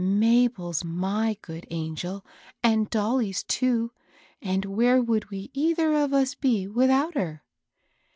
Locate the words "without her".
6.67-7.43